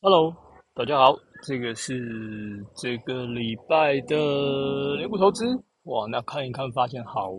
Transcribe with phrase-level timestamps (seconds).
[0.00, 0.32] Hello，
[0.74, 5.44] 大家好，这个是这个礼拜的联股投资
[5.86, 7.32] 哇，那看一看发现好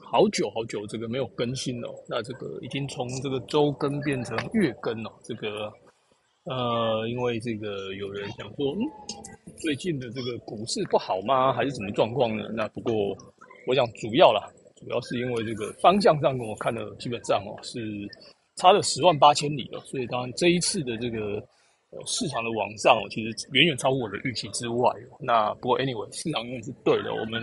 [0.00, 5.68] 好久好久这个没有更新了，那这个已经从这个周更变成月更了，这个
[6.44, 8.78] 呃，因为这个有人想说，嗯，
[9.58, 11.52] 最近的这个股市不好吗？
[11.52, 12.44] 还是什么状况呢？
[12.54, 12.94] 那不过
[13.66, 17.80] 我想主要啦，主要是因为这个方向上跟我看的基本上哦是
[18.54, 21.44] 差了十万八千里了，所以当然这一次的这个。
[22.06, 24.94] 市场的往上，其实远远超乎我的预期之外。
[25.18, 27.12] 那不过，anyway，市场永远是对的。
[27.12, 27.42] 我们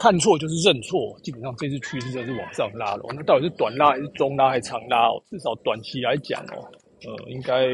[0.00, 3.04] 看错就是认错，基本上这次趋势就是往上拉了。
[3.14, 5.08] 那到底是短拉还是中拉还是长拉？
[5.30, 6.58] 至少短期来讲哦，
[7.06, 7.68] 呃，应该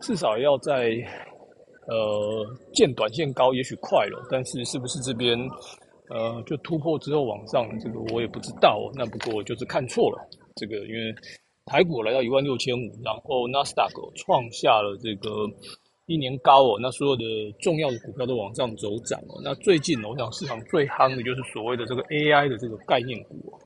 [0.00, 0.96] 至少要在
[1.86, 4.26] 呃见短线高，也许快了。
[4.30, 5.38] 但是是不是这边
[6.08, 8.90] 呃就突破之后往上，这个我也不知道。
[8.94, 11.14] 那不过就是看错了，这个因为。
[11.66, 15.48] 台股来到一万六千五，然后纳斯达克创下了这个
[16.06, 17.24] 一年高哦，那所有的
[17.58, 19.40] 重要的股票都往上走涨哦。
[19.42, 23.58] 那最近呢，我想市场最夯的就是所谓的这个 AI 的这个概念股哦。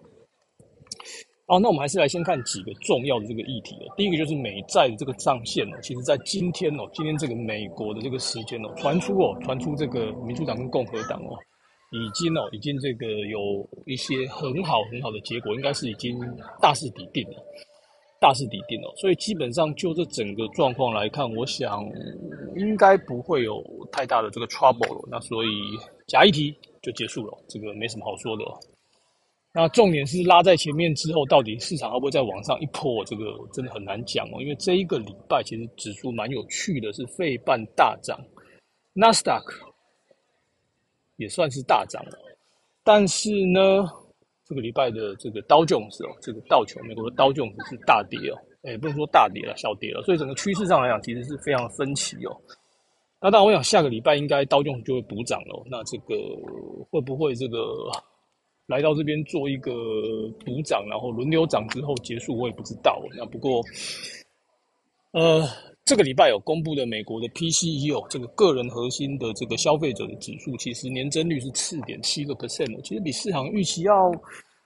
[1.48, 3.94] 好，那我们还是来先看几个重要的这个议题哦。
[3.96, 11.34] 第一个就是美债的这个上限哦，其实在今天哦，今天这个美国的这个时间哦，传出哦，传出这个民主党跟共和党哦，
[11.90, 16.16] 已经哦，已经这个有一些很好很好的结果，应该是已经
[16.60, 17.42] 大势已定了。
[18.20, 21.84] 大势已定了，所以基本上就这整个状况来看，我想
[22.56, 25.08] 应该不会有太大的这个 trouble 了。
[25.08, 25.48] 那所以
[26.08, 26.52] 假一提
[26.82, 28.44] 就结束了，这个没什么好说的。
[29.54, 33.04] 那重点是拉在前面之后，到底市场会不会再往上一波？
[33.04, 34.40] 这个真的很难讲哦。
[34.40, 38.18] 因为这一个礼拜其实指数蛮有趣的，是费半大涨，
[38.92, 39.64] 纳斯达克
[41.16, 42.18] 也算是大涨了，
[42.82, 43.88] 但是呢？
[44.48, 52.34] 这个礼拜的这个刀琼斯哦，这个道琼美国的刀琼斯是大跌哦，哎，不能说大跌了，小跌了，所以整个趋势上来讲，其实是非常分歧哦。
[53.20, 55.62] 那当然，我想下个礼拜应该刀琼斯就会补涨了。
[55.70, 56.14] 那这个
[56.90, 57.58] 会不会这个
[58.66, 59.72] 来到这边做一个
[60.46, 63.02] 补涨，然后轮流涨之后结束，我也不知道。
[63.16, 63.62] 那不过，
[65.12, 65.46] 呃。
[65.88, 74.12] 这个礼拜有公布的美国的 PCE 哦，这个个人核心的这个消费者的指数，其实年增率是四点七个 percent，其实比市场预期要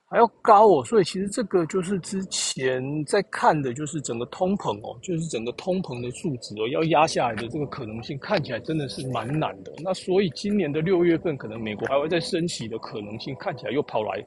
[0.06, 9.72] 还要高哦，所以其实这个就是之前在看的，就是整个通膨哦，就是整个通膨的数值哦，要压下来的这个可能性看起来真的是蛮难的。
[9.78, 14.20] 那所以今年的六月份可能美国还会再升息的可能性看起来又跑来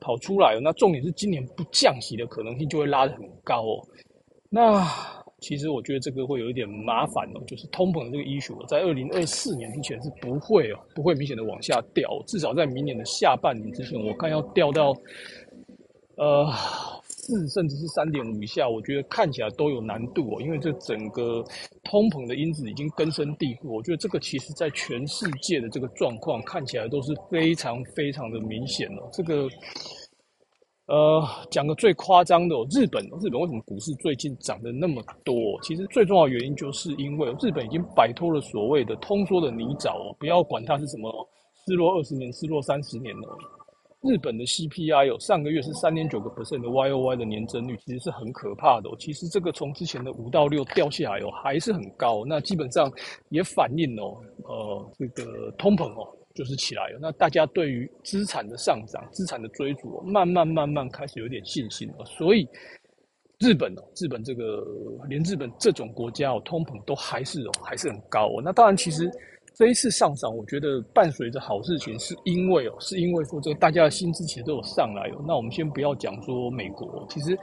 [0.00, 0.60] 跑出来了。
[0.60, 3.80] 那重点是今年不降息的可能性就会拉得很高哦，
[4.50, 4.86] 那。
[5.40, 14.94] 其实我觉得这个会有一点麻烦哦，就是通膨的这个 issue，在二零二四年之前是不会哦，不会明显的往下掉，至少在明年的下半年之前，我看要掉到
[16.16, 16.50] 呃
[17.06, 21.44] 四甚至是三点五以下，我觉得看起来都有难度哦，因为这整个
[21.84, 29.46] 通膨的因子已经根深蒂固，我觉得这个其实在全世界的这个状况看起来都是非常非常的明显了，这个。
[30.86, 31.20] 呃，
[31.50, 35.34] 讲个最夸张的，日本，日本为什么股市最近涨得那么多？
[35.62, 41.10] 其实最重要的原因就是因为日本已经摆脱了所谓的通缩的泥沼，不要管它是什么
[41.66, 43.36] 失落二十年、失落三十年了。
[44.02, 48.88] 日本的 CPI 有上个月是三点九个 percent 的 Y O Y 的年增率，其实是很可怕的。
[49.00, 52.24] 其实这个从之前的五到六掉下来哦，还是很高。
[52.24, 52.88] 那基本上
[53.30, 54.04] 也反映了
[54.44, 56.06] 呃这个通膨哦。
[56.36, 62.04] 就是起来了，那大家对于资产的上涨、资产的追逐，慢慢慢慢开始有点信心了。
[62.04, 62.46] 所以
[63.40, 64.62] 日本哦，日本这个
[65.08, 68.42] 连日本这种国家哦，通膨都还是哦还是很高哦。
[68.44, 69.10] 那当然，其实
[69.54, 75.24] 这一次上涨，我觉得伴随着好事情，是因为哦，是因为说这个大家的薪资其实都有上来哦。
[75.26, 77.36] 那我们先不要讲说美国，其实。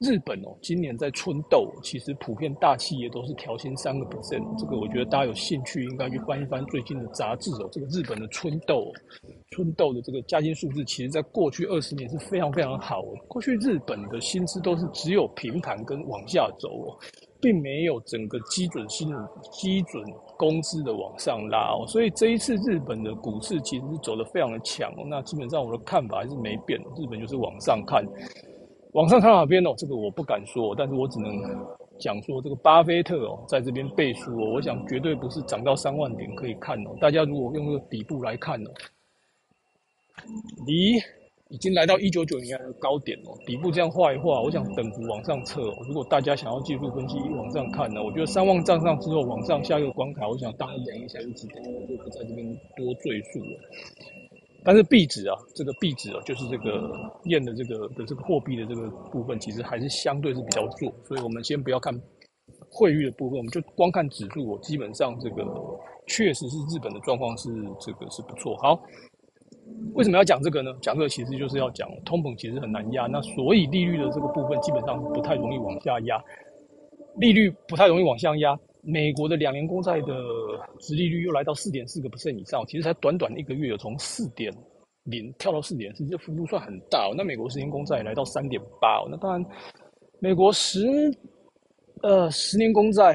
[0.00, 4.42] 日本哦，今年在春斗，其实普遍大企业都是调薪三个 percent。
[4.58, 7.68] 这个我觉得大家有兴趣应该去翻一翻最近的杂志哦。
[7.70, 8.90] 这个日本的春斗，
[9.50, 13.02] 春斗的这个加薪数字，其实在过去二十年是非常非常好。
[13.28, 16.96] 过去日本的薪资都是只有平盘跟往下走哦，
[17.38, 19.06] 并没有整个基准薪
[19.52, 20.02] 基准
[20.38, 21.84] 工资的往上拉哦。
[21.86, 25.04] 所以这一次日本的股市其实是走得非常的强哦。
[25.06, 28.02] 那基本上我的看法还是没变，日本就是往上看。
[28.92, 29.72] 往上看哪边哦？
[29.76, 31.30] 这个我不敢说，但是我只能
[31.98, 36.90] 讲说，这个巴菲特哦，在这边背书哦，我想绝对不是涨到三万点可以看哦。
[37.00, 38.70] 大家如果用这个底部来看哦，
[40.66, 40.96] 离
[41.50, 45.62] 已经来到一九九零年的高点哦，底部这样画一画，我想等幅往上测。
[45.86, 52.46] 如果大家想要技术分析往上看呢，我觉得三万站上之后往上下一个关卡，我想大家讲一下就知道，我就不在这边
[52.76, 54.19] 多赘述了。
[54.64, 56.90] 但是币值啊，这个币值啊，就是这个
[57.24, 61.98] 验的这个的这个货币的这个部分，其实还是相对是比较弱，所以我们先不要看
[62.70, 65.44] 汇率的部分，我们就光看指数，我基本上这个
[66.06, 67.48] 确实是日本的状况是
[67.80, 68.56] 这个是不错。
[68.58, 68.80] 好，
[69.94, 70.70] 为什么要讲这个呢？
[70.82, 76.22] 讲这个其实就是要讲通膨其实很难压，那所以利率的这个部分基本上不太容易往下压，
[77.16, 78.58] 利率不太容易往下压。
[78.82, 80.14] 美国的两年公债的
[80.80, 84.52] 殖利率又来到四点四个 percent 以上，其实才短短一个月，有从四点
[85.04, 87.14] 零跳到四点四，这幅度算很大哦。
[87.16, 89.44] 那美国十年公债来到三点八，那当然，
[90.18, 90.86] 美国十
[92.02, 93.14] 呃十年公债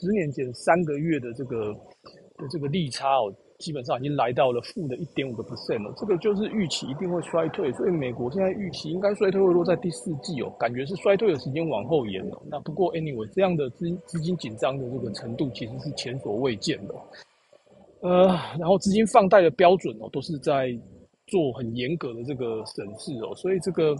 [0.00, 3.34] 十年减三个月的这个的这个利差哦。
[3.58, 12.42] 基本上已经来到了负的一点五个 percent 了，这个就是预期一定会衰退，所以美国现在预期应该衰退会落在第四季哦，感觉是衰退的时间往后延了。
[12.50, 16.94] 那不过 anyway，这样的资资金紧张的这个程度其实是前所未见的，
[18.00, 18.26] 呃，
[18.58, 20.78] 然后资金放贷的标准哦，都是在
[21.26, 23.96] 做很严格的这个审视哦，所以这个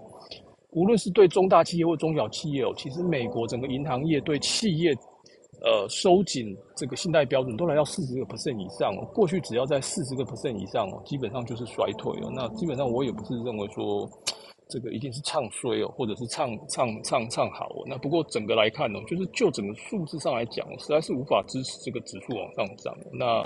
[0.72, 4.94] 无论是对中大企业或中小企业哦，其实美国整个银行业对企业。
[5.62, 9.04] 呃，收紧这个信贷标准都来到四十个 percent 以上哦。
[9.14, 12.30] 过去只要在四十个 percent 以上哦，基本上就是衰退哦。
[12.34, 14.08] 那基本上我也不是认为说
[14.68, 17.84] 这个一定是唱衰哦，或者是唱唱唱唱好哦。
[17.86, 22.94] 那不过整个来看哦，就是就整个数字上来讲，实在是无法支持这个指数往上涨。
[23.12, 23.42] 那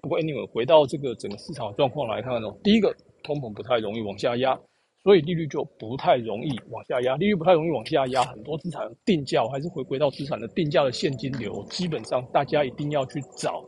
[0.00, 4.58] 不过 anyway，回到这个整个市场状况来看哦，第一个通膨不太容易往下压。
[5.02, 13.64] 所以利率就不太容易往下压，利率不太容易往下压，很多资产定价还是回归到资产的定价的现金流，基本上大家一定要去找，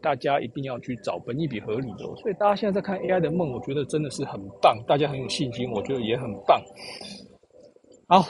[0.00, 2.04] 大家一定要去找本益比合理的。
[2.16, 6.62] 所以大家现在在看 AI 的梦，我觉得真的是很棒，大家很有信心，我觉得也很棒。
[8.08, 8.24] 好，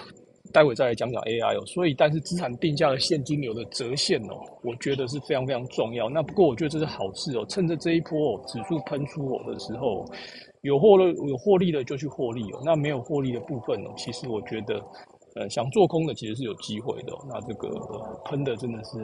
[0.52, 1.64] 待会再来讲讲 AI 哦。
[1.66, 6.08] 所以，但是资产定价的现金流的折现哦，我觉得是非常非常重要。
[6.08, 10.04] 那不过我觉得这是好事哦，趁着这一波指数喷出我的时候。
[10.62, 13.90] 有获了有获利的就去获利哦，那没有获利的部分呢？
[13.96, 14.82] 其实我觉得，
[15.37, 17.12] 呃，想做空的其实是有机会的。
[17.28, 17.70] 那这个
[18.25, 18.99] 喷的真的是，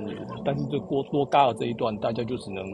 [0.44, 2.64] 但是这锅多嘎了这一段，大家就只能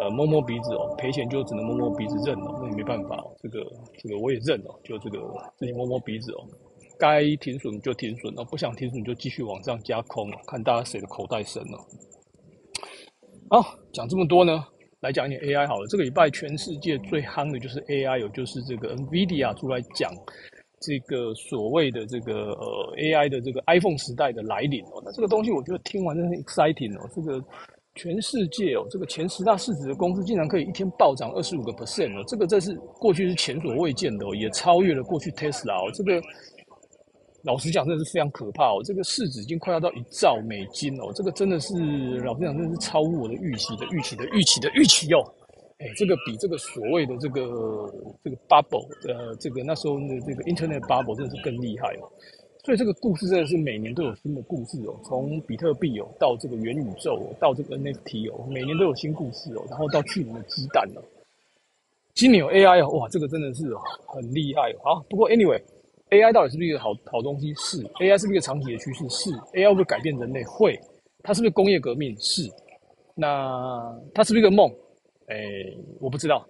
[0.00, 3.64] 呃摸摸鼻子哦，赔钱就只能摸摸鼻子认了，那也没办法哦，这个
[4.02, 5.20] 这个我也认了，就这个
[5.56, 6.42] 自己摸摸鼻子哦，
[6.98, 11.78] 该停损就停损了，不想停损就继续往上加空，看大家谁的口袋深了。
[13.50, 14.64] 好，讲这么多呢。
[15.00, 20.12] 来讲一点 AI 好了，这个礼拜全世界最夯的就是 AI，有就是这个 NVIDIA 出来讲
[20.80, 25.00] 这个所谓的这个呃 AI 的这个 iPhone 时代的来临哦。
[25.04, 27.08] 那这个东西我觉得听完真的 exciting 哦。
[27.14, 27.40] 这个
[27.94, 35.92] 全世界哦，这个前十大市值的公司竟然可以一天暴涨二十五个 percent 哦，这个这是过去是前所未见的哦，也超越了过去 Tesla 哦。
[35.94, 36.20] 这个
[37.42, 38.82] 老实讲，真的是非常可怕哦。
[38.84, 41.12] 这个市值已经快要到一兆美金哦。
[41.14, 41.74] 这个真的是
[42.24, 45.24] 老实讲，真的是超乎我的预期的预期的预期的预期哦。
[45.78, 47.40] 哎，这个比这个所谓的这个
[48.24, 52.10] 这个 bubble，呃，这个那时候的这个 internet bubble 真的是更厉害哦。
[52.64, 54.98] 所以这个故事真的是每年都有新的故事哦。
[55.04, 59.64] 从比特币哦，到这个元宇宙哦，到这个 NFT 哦，每年都有新故事哦。
[59.70, 61.00] 然后到去年的鸡蛋哦，
[62.14, 63.72] 今年有 AI 哦，哇，这个真的是
[64.08, 64.78] 很厉害哦。
[64.82, 65.62] 好，不过 anyway。
[66.10, 67.52] AI 到底是不是一个好好东西？
[67.54, 67.82] 是。
[68.00, 69.08] AI 是不是一个长期的趋势？
[69.08, 69.30] 是。
[69.52, 70.42] AI 会不会改变人类？
[70.44, 70.78] 会。
[71.22, 72.16] 它是不是工业革命？
[72.18, 72.48] 是。
[73.14, 74.70] 那它是不是一个梦？
[75.26, 75.36] 哎，
[76.00, 76.46] 我不知道。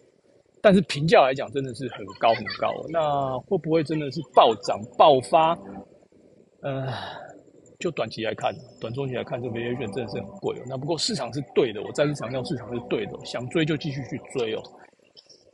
[0.61, 2.73] 但是评价来讲，真的是很高很高。
[2.89, 5.59] 那会不会真的是暴涨爆发？
[6.61, 6.87] 呃，
[7.79, 10.63] 就短期来看，短中期来看，这个 valuation 真的是很贵哦。
[10.69, 13.13] 那不过市场是对的，我再次强调，市场是对的。
[13.25, 14.63] 想追就继续去追哦。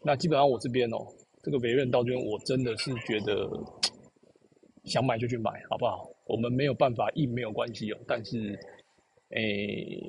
[0.03, 0.99] 那基本上我这边哦，
[1.43, 3.49] 这个 valuation 到这边，我真的是觉得。
[4.85, 6.09] 想买就去买，好不好？
[6.27, 7.99] 我们没有办法硬，没有关系哦。
[8.07, 8.59] 但是，
[9.31, 10.01] 诶，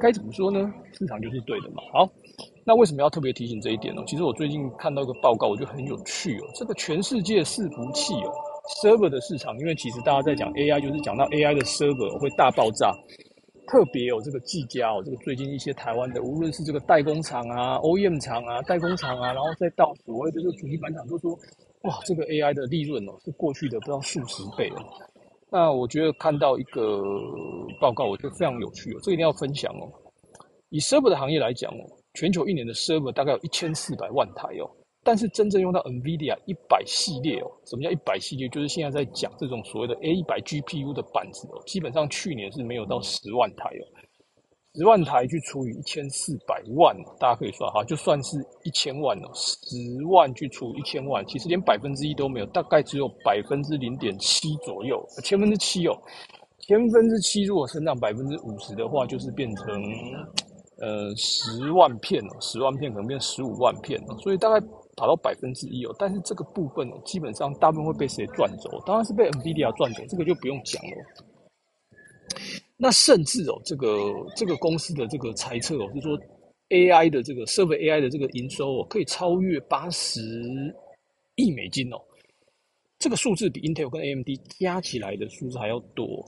[0.00, 0.72] 该怎么说呢？
[0.92, 1.82] 市场就是对的嘛。
[1.92, 2.08] 好，
[2.64, 4.02] 那为什么要特别提醒这一点呢？
[4.06, 6.46] 其实我最近看到一个报告，我觉得很有趣哦。
[6.54, 8.32] 这个全世界伺服器哦
[8.82, 12.92] ，server 的市场，因为其实大家在讲 AI，就是讲到 AI 的 server 会大爆炸。
[13.66, 21.34] 特别有这个技嘉哦，这个最近一些台湾的，无论是这个代工厂啊、OEM 厂啊、代工厂啊，然后再到所谓的这个主机板厂，都说。
[21.84, 24.82] 哇，这个 AI 的利润哦，是过去的不知道数十倍哦。
[25.50, 27.02] 那我觉得看到一个
[27.80, 29.86] 报告，我觉得非常有趣哦，这一定要分享哦。
[30.70, 34.68] 以 server 的行业来讲哦，全球一年的 server 大概有一千四百万台哦，
[35.04, 38.48] 但是真正用到 NVIDIA 一百系列哦，什么叫一百系列？
[38.48, 43.84] 就是现在在讲这种所谓的 A 一百 GPU 的板子哦，基本上去年是没有到十万台哦。
[44.74, 49.30] 十万台去除以一千四百万，大家可以算哈，就算是一千万哦。
[49.34, 49.76] 十
[50.06, 55.96] 万去除一千万，其实连百分之一都没有，大概只有百分之零点七左右，千分之七哦。
[56.58, 59.64] 千分之七如果成长百分之五十的话，就是变成
[60.80, 64.58] 呃十万片哦，十万片可能变十五万片哦，所以大概
[64.96, 65.94] 达到百分之一哦。
[65.98, 68.82] 但是这个部分哦，基本上大部分会被谁赚走？
[68.84, 70.96] 当然是被 NVIDIA 赚走，这个就不用讲了。
[72.76, 73.88] 那甚至哦，这个
[74.36, 76.18] 这个公司的这个猜测哦，是说
[76.70, 80.20] AI 的这个设备 AI 的这个营收哦，可以超越八十
[81.36, 81.96] 亿美金哦。
[82.98, 84.28] 这个数字比 Intel 跟 AMD
[84.58, 86.24] 加起来的数字还要多，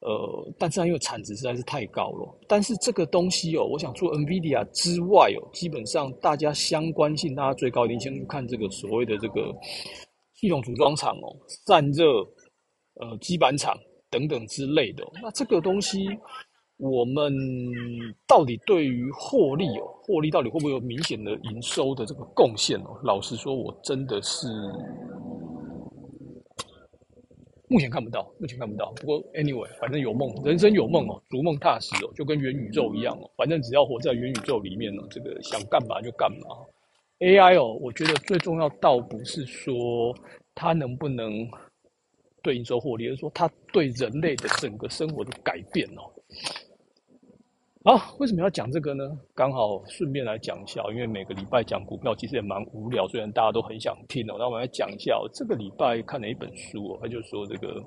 [0.00, 2.38] 呃，但是因为产值实在是太高了。
[2.48, 9.54] 但是这个东西哦，我想除 NVIDIA 之外哦，基本上大家相关性大家最高，你先去看这个所谓的这个
[10.34, 12.04] 系统组装厂哦，散热，
[12.94, 13.78] 呃，基板厂
[14.16, 15.04] 等等之类的。
[15.22, 16.08] 那这个东西，
[16.78, 17.30] 我们
[18.26, 22.98] 到底对于获利哦，获利到底会不会有明显的营收的这个贡献哦？
[23.04, 24.48] 老实说，我真的是。
[27.68, 28.92] 目前看不到，目前看不到。
[28.92, 33.28] 不过，anyway，反正有梦，人生有梦哦，逐梦踏实哦，就跟元宇宙一样哦。
[33.36, 36.56] 反正只要活在元宇宙里面呢，这个想干嘛就干嘛。
[37.18, 40.14] AI 哦，我觉得最重要倒不是说
[40.54, 41.44] 它能不能
[42.46, 46.06] 对营收获利，而是说它对人类的整个生活的改变哦。
[47.82, 49.18] 好，为什么要讲这个呢？
[49.34, 54.36] 刚好顺便来讲一下，因为每个礼拜讲股票其实也蛮无聊，虽然大家都很想听哦。
[54.38, 57.82] 那我们来讲一下，这个礼拜看了一本书哦，他就说这个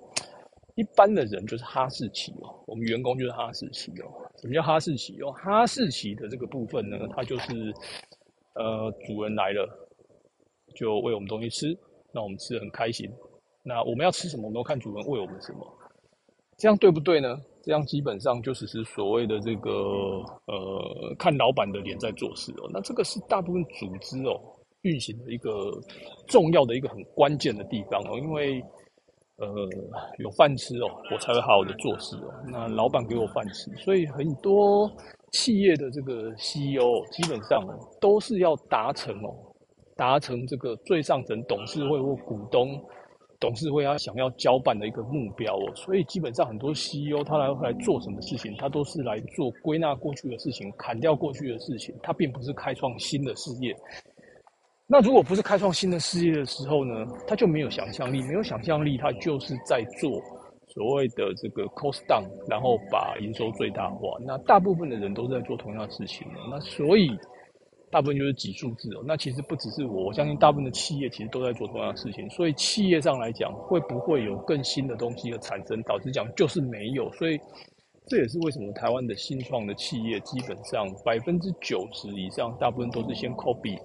[0.76, 4.12] 一般的人就是哈士奇哦，我们员工就是哈士奇哦。
[4.42, 5.32] 什么叫哈士奇哦？
[5.32, 7.74] 哈士奇的这个部分呢，它就是
[8.56, 9.66] 呃，主人来了
[10.76, 11.78] 就喂我们东西吃，
[12.12, 13.10] 那我们吃的很开心。
[13.64, 15.60] 那我们要吃什么，我们都看主人喂我们什么，
[16.58, 17.38] 这样对不对呢？
[17.62, 19.70] 这样基本上就是是所谓的这个
[20.46, 22.70] 呃，看老板的脸在做事哦。
[22.74, 24.40] 那这个是大部分组织哦
[24.84, 25.70] 运行的一个
[26.26, 28.64] 重要的一个很关键的地方哦，因为
[29.38, 29.48] 呃
[30.20, 32.34] 有饭吃哦，我才会好好的做事哦。
[32.48, 34.90] 那老板给我饭吃，所以很多
[35.34, 37.62] 企业的这个 CEO 基本上
[38.00, 39.36] 都是要达成哦，
[39.98, 42.82] 达成这个最上层董事会或股东。
[43.40, 53.74] 董事会他想要交办的一个目标哦，所以基本上很多 CEO 他来来做什么事情，他都是来做归纳过去的事情，砍掉过去的事情，他并不是开创新的事业。
[54.88, 60.22] 那如果不是开创新的事业的时候呢，他就没有想象力，没有想象力，他就是在做
[60.68, 64.18] 所谓的这个 cost down，然后把营收最大化。
[64.26, 67.18] 那大部分的人都在做同样的事情，那所以。
[67.92, 75.82] 大部分就是挤数字哦，那其实不只是我，我相信大部分的企业其实都在做同样的事情，所以企业上来讲，会不会有更新的东西的产生？
[75.84, 77.40] 导致讲就是没有，所以
[78.08, 83.78] 这也是为什么台湾的新创的企业基本上百分之九十以上，大部分都是先 copy，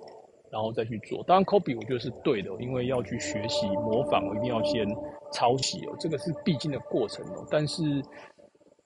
[0.51, 1.25] 然后再去做。
[1.25, 4.87] 当然 copy 我觉得是对的，因为要去学习模仿，我一定要先
[5.33, 7.47] 抄袭哦，这个是必经的过程哦。
[7.51, 7.83] 但是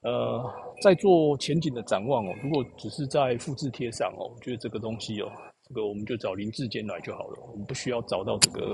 [0.02, 5.28] 呃，在做前景的展望哦，如果只是在复制贴上哦，我觉得这个东西哦，
[5.64, 8.72] 这个我们就找林志坚来就好了，我们不需要找到这个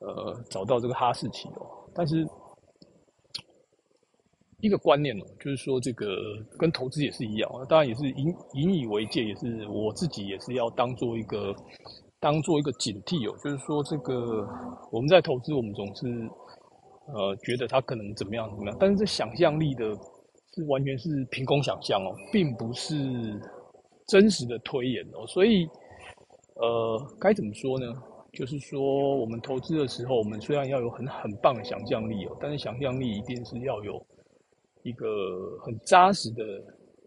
[0.00, 1.66] 呃，找到这个哈士奇哦。
[1.94, 2.26] 但是
[4.60, 6.16] 一个观念哦，就是说这个
[6.58, 11.54] 跟投资也是一样，当然也是引引以为戒，也是我自己也是要当做一个
[12.18, 14.48] 当做一个警惕哦，就是说这个
[14.90, 16.06] 我们在投资，我们总是
[17.12, 19.94] 呃觉得它可能怎么样怎么样，但是这想象力的。
[20.52, 22.94] 是完全是凭空想象哦，并不是
[24.06, 25.68] 真实的推演哦，所以
[26.56, 27.86] 呃，该怎么说呢？
[28.32, 34.04] 就是说，我们投资的时候，我们虽然要有很很棒的想象力哦，但是想象力一定是要有
[34.82, 35.06] 一个
[35.64, 36.44] 很扎实的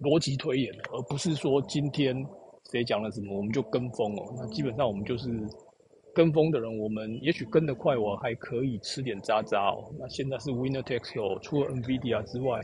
[0.01, 2.15] 逻辑推演，而不是说今天
[2.71, 4.33] 谁讲了什么我们就跟风哦。
[4.37, 5.29] 那基本上我们就是
[6.13, 9.93] 跟风的人，我们也许跟得快，我还可以吃点渣渣哦。
[9.99, 12.61] 那现在是 winner takes all，除了 NVIDIA 之外。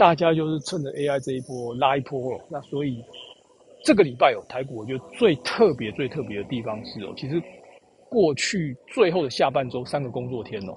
[0.00, 3.04] 大家就是趁着 AI 这一波拉一波哦，那所以
[3.84, 7.38] 这个礼拜哦，台股我觉得最特别、最特别的地方是哦，其实
[8.08, 10.72] 过去最后的下半周三个工作天哦，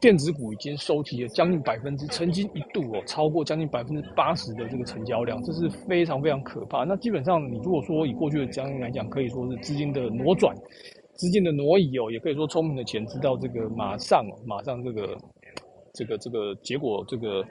[0.00, 6.84] 电子股已经收集了将近百分之，曾经一度哦超过将近百分之八十的这个成交量，这是非常非常可怕。
[6.84, 10.54] 那基本上你如果说以过去的将近来讲，可以说是资金的挪转、
[11.14, 15.18] 资金的挪移哦，也可以说聪明的钱知道这个马上马上这个
[15.94, 17.44] 这个这个结果这个。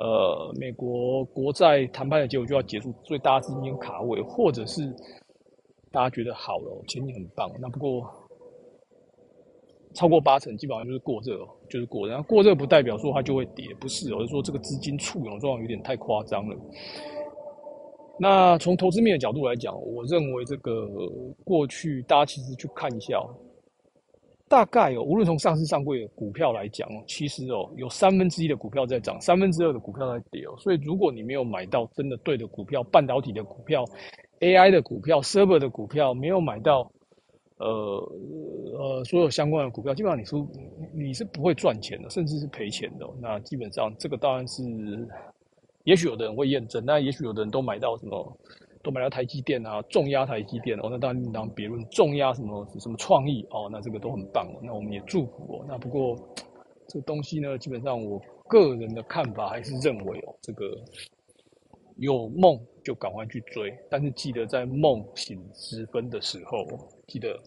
[0.00, 4.90] 呃，美国国债谈判的结果就要结束，所以大家是先卡位，或者是
[5.92, 8.10] 大家觉得好了，前景很棒，那不过
[9.92, 12.22] 超过八成基本上就是过热，就是过热。
[12.22, 16.56] 过热不代表说它就会跌，不是，而是说这个资金簇拥状况有点太夸张了。
[18.18, 20.88] 那从投资面的角度来讲，我认为这个
[21.44, 23.22] 过去大家其实去看一下。
[24.50, 30.56] 大概哦，无论从上市上柜的股票来讲哦，其实哦，有三分之一的股票在涨，三分之二的股票在跌哦。
[30.58, 33.84] 所以如果你没有买到真的对的股票，半导体的股票、
[34.40, 36.90] AI 的股票、server 的股票，没有买到
[37.58, 37.68] 呃
[38.76, 40.34] 呃所有相关的股票，基本上你是
[40.92, 43.08] 你是不会赚钱的，甚至是赔钱的。
[43.20, 44.64] 那基本上这个当然是
[45.84, 48.36] 也许有的人会验证，但也许有的人都买到什么，
[48.82, 51.84] 都买到台积电啊，重压台积电哦，那当然另当别论。
[51.90, 55.64] 重压什么什么创意哦，那这个都很棒哦，那我们也祝福哦。
[55.68, 56.16] 那不过
[56.88, 60.76] 这个东西呢，基本上我个人的看法还是认为哦，这个
[61.96, 66.66] 有梦就赶快去追，但是记得在梦醒时分的时候，
[67.06, 67.38] 记得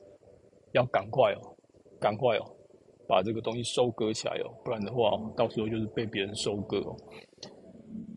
[0.71, 1.55] 要赶快哦，
[1.99, 2.45] 赶快哦。
[3.05, 6.95] 把这个东西收割起来哦，不然的话，到时候就是被别人收割哦。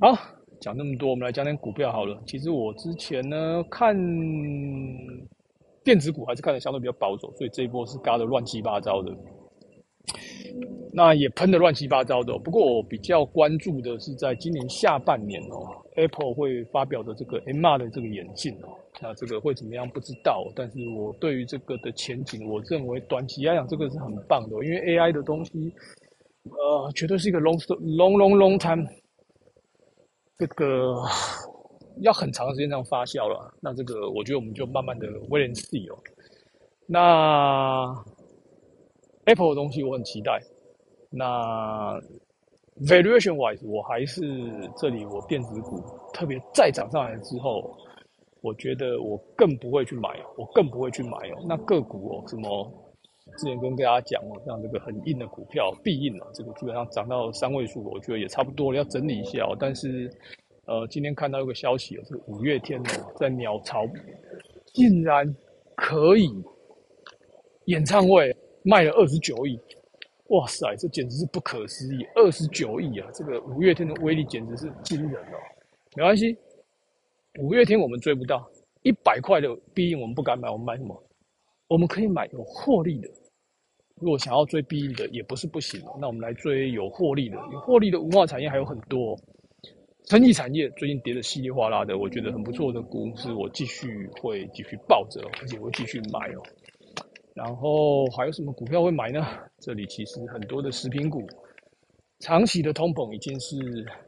[0.01, 0.15] 好，
[0.61, 2.21] 讲那么多，我们来讲点股票好了。
[2.27, 3.97] 其实我之前呢看
[5.85, 9.17] 电子股还是看的相对比较保守，所以这一波是嘎的乱七八糟的，
[10.93, 12.37] 那也喷的乱七八糟的。
[12.39, 18.69] 不过我比较关注的是在今年下半年哦，Apple 会发表的这个 MR 的这个眼镜哦。
[19.01, 19.87] 那这个会怎么样？
[19.91, 20.47] 不知道。
[20.57, 24.57] 但是我对于这个的前景，我认为短期来讲，这个是很棒的。
[24.65, 25.71] 因为 AI 的东西，
[26.45, 28.85] 呃，绝对是一个 long long long long time，
[30.39, 31.03] 这个
[32.01, 33.55] 要很长时间这样发酵了。
[33.61, 35.99] 那这个，我觉得我们就慢慢的 wait and see 哦。
[36.87, 37.95] 那
[39.25, 40.41] Apple 的东西我很期待。
[41.11, 42.01] 那
[42.81, 44.23] valuation wise，我还是
[44.77, 47.77] 这里我电子股特别再涨上来之后。
[48.43, 51.43] 我觉得我更不会去买，我更不会去买哦。
[51.49, 52.73] 那个股哦，什么
[53.37, 59.57] 之前跟大家讲哦，像这个很硬的股票，必硬啊，这个基本上涨到三位数，我觉得也差不多了，要整理一下哦。
[59.59, 60.11] 但是，
[60.65, 63.87] 呃，今天看到一个消息哦，是五月天哦，在鸟巢
[64.73, 65.35] 竟然
[65.75, 66.29] 可以
[67.67, 69.59] 演唱会卖了二十九亿，
[70.29, 73.09] 哇塞，这简直是不可思议，二十九亿啊！
[73.13, 75.37] 这个五月天的威力简直是惊人哦。
[75.95, 76.37] 没关系。
[77.39, 78.51] 五月天我们追不到
[78.83, 80.51] 一百块的必应，我们不敢买。
[80.51, 81.01] 我们买什么？
[81.69, 83.09] 我们可以买有获利的。
[84.01, 85.81] 如果想要追必应的，也不是不行。
[86.01, 87.37] 那我们来追有获利的。
[87.53, 89.19] 有获利的文化产业还有很多，
[90.05, 96.43] 生意产业最近跌的稀里哗啦的，我觉得很不错的股，是我继续会继续抱着，而且会继续买哦。
[97.35, 99.27] 然后还有什么股票会买呢？
[99.59, 101.27] 这里其实很多的食品股。
[102.21, 103.57] 长期的通膨已经是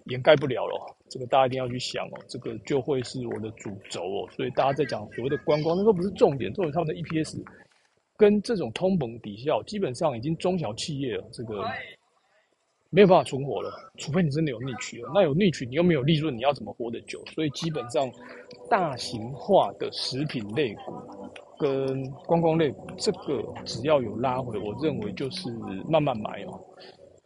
[0.07, 4.29] 掩盖不了了，这个大家一定要去想哦，这个就会是我的主轴哦。
[4.35, 7.39] 所以大家在讲所谓的观光，那都不是重点，重点他们的 EPS
[8.19, 11.65] 跟这种通膨抵消，基本上已经中小企业了，这个
[12.91, 15.11] 没有办法存活了，除非你真的有逆取了。
[15.15, 17.25] 那有逆取，你又没有利润，你要怎么活得久？
[17.27, 18.11] 所以基本上
[18.69, 20.93] 大型化的食品类股
[21.59, 25.49] 跟观光类股，这个只要有拉回，我认为就是
[25.89, 26.61] 慢慢买哦。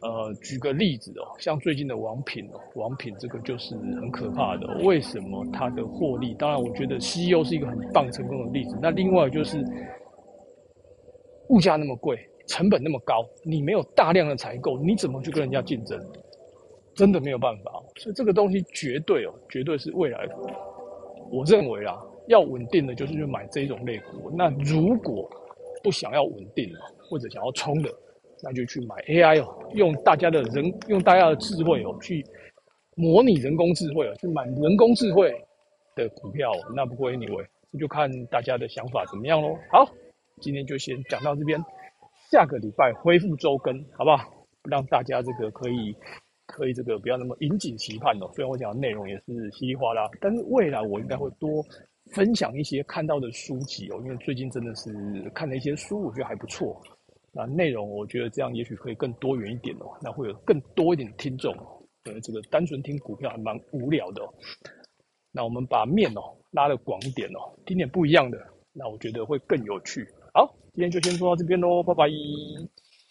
[0.03, 4.67] 呃，举个例子哦，像最近的王品哦，王品这个就是很可怕的。
[4.83, 6.35] 为什么它的获利？
[6.35, 8.77] 当然，我觉得 CEO 是一个很棒成功的例子。
[8.83, 9.65] 那另外就是
[11.49, 15.99] 物价那么贵，成本那么高，你没有大量的采购，你怎么去跟人家竞争？
[16.95, 17.83] 真的没有办法。
[17.97, 20.29] 所以这个东西绝对哦，绝对是未来。
[21.31, 24.31] 我认为啊，要稳定的就是去买这种类股。
[24.37, 25.29] 那如果
[25.83, 26.79] 不想要稳定的，
[27.09, 27.91] 或者想要冲的，
[28.43, 32.23] 那就去买 AI 哦，用大家的人，用大家的智慧哦，去
[32.95, 35.33] 模拟人工智慧哦，去买人工智慧
[35.97, 36.53] 的股票。
[36.77, 39.57] 那不过 anyway，这就看大家的想法怎么样喽。
[39.71, 39.89] 好，
[40.43, 41.65] 今天就先讲到这边，
[42.33, 44.29] 下个礼拜恢复周更，好不好？
[44.69, 45.95] 让大家这个可以
[46.47, 48.29] 可以这个不要那么引颈期盼哦。
[48.35, 51.65] 虽然我讲的内容也是稀里哗啦，但是未来我应该会多
[52.11, 56.83] 分享一些看到的书籍哦，因为最近真的是看了一些书，我觉得还不错。
[57.33, 61.79] 那内容我觉得这样也许可以更多元一点哦，那会有更多一点听众哦。
[62.07, 64.35] 呃，这个单纯听股票还蛮无聊的哦。
[65.31, 68.39] 那我们把面哦拉的广一点哦，听点不一样的，
[68.73, 70.05] 那我觉得会更有趣。
[70.75, 72.05] 今天就先说到这边喽，拜拜。